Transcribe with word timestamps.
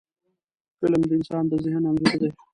فلم 0.79 1.01
د 1.09 1.11
انسان 1.17 1.43
د 1.49 1.53
ذهن 1.63 1.83
انځور 1.89 2.15
دی 2.21 2.29